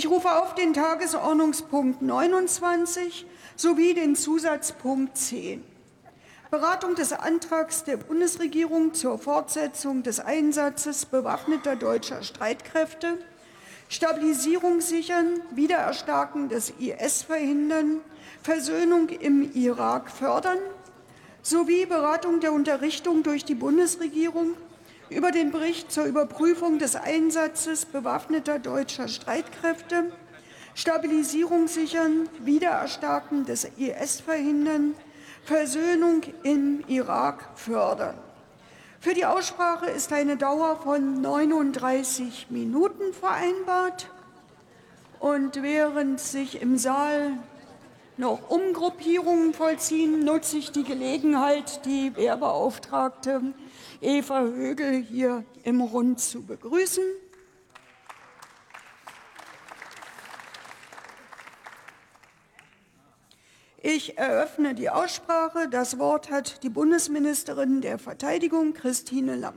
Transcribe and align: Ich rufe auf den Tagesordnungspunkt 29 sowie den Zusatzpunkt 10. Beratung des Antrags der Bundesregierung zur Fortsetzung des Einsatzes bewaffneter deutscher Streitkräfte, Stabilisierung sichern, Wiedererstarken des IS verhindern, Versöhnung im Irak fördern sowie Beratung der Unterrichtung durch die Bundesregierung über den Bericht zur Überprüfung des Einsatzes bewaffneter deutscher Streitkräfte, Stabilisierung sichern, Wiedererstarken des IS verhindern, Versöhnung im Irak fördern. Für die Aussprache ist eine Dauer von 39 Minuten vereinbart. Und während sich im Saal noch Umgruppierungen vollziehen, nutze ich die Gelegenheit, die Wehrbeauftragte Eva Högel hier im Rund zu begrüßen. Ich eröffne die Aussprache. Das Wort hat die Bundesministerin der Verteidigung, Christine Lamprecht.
Ich 0.00 0.08
rufe 0.08 0.34
auf 0.34 0.54
den 0.54 0.72
Tagesordnungspunkt 0.72 2.00
29 2.00 3.26
sowie 3.54 3.92
den 3.92 4.16
Zusatzpunkt 4.16 5.14
10. 5.14 5.62
Beratung 6.50 6.94
des 6.94 7.12
Antrags 7.12 7.84
der 7.84 7.98
Bundesregierung 7.98 8.94
zur 8.94 9.18
Fortsetzung 9.18 10.02
des 10.02 10.18
Einsatzes 10.18 11.04
bewaffneter 11.04 11.76
deutscher 11.76 12.22
Streitkräfte, 12.22 13.18
Stabilisierung 13.90 14.80
sichern, 14.80 15.42
Wiedererstarken 15.50 16.48
des 16.48 16.72
IS 16.78 17.20
verhindern, 17.20 18.00
Versöhnung 18.42 19.10
im 19.10 19.52
Irak 19.52 20.10
fördern 20.10 20.56
sowie 21.42 21.84
Beratung 21.84 22.40
der 22.40 22.54
Unterrichtung 22.54 23.22
durch 23.22 23.44
die 23.44 23.54
Bundesregierung 23.54 24.54
über 25.10 25.32
den 25.32 25.50
Bericht 25.50 25.92
zur 25.92 26.04
Überprüfung 26.04 26.78
des 26.78 26.96
Einsatzes 26.96 27.84
bewaffneter 27.84 28.58
deutscher 28.58 29.08
Streitkräfte, 29.08 30.12
Stabilisierung 30.74 31.68
sichern, 31.68 32.28
Wiedererstarken 32.40 33.44
des 33.44 33.68
IS 33.76 34.20
verhindern, 34.20 34.94
Versöhnung 35.44 36.22
im 36.42 36.84
Irak 36.86 37.50
fördern. 37.56 38.14
Für 39.00 39.14
die 39.14 39.24
Aussprache 39.24 39.86
ist 39.86 40.12
eine 40.12 40.36
Dauer 40.36 40.76
von 40.76 41.20
39 41.20 42.48
Minuten 42.50 43.12
vereinbart. 43.12 44.08
Und 45.18 45.62
während 45.62 46.20
sich 46.20 46.62
im 46.62 46.78
Saal 46.78 47.32
noch 48.20 48.50
Umgruppierungen 48.50 49.54
vollziehen, 49.54 50.24
nutze 50.24 50.58
ich 50.58 50.70
die 50.70 50.84
Gelegenheit, 50.84 51.84
die 51.86 52.14
Wehrbeauftragte 52.14 53.40
Eva 54.00 54.42
Högel 54.42 55.02
hier 55.02 55.44
im 55.64 55.80
Rund 55.80 56.20
zu 56.20 56.42
begrüßen. 56.42 57.02
Ich 63.82 64.18
eröffne 64.18 64.74
die 64.74 64.90
Aussprache. 64.90 65.66
Das 65.70 65.98
Wort 65.98 66.30
hat 66.30 66.62
die 66.62 66.68
Bundesministerin 66.68 67.80
der 67.80 67.98
Verteidigung, 67.98 68.74
Christine 68.74 69.36
Lamprecht. 69.36 69.48